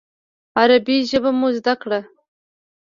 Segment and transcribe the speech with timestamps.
[0.59, 1.99] عربي ژبه مو زده کړه.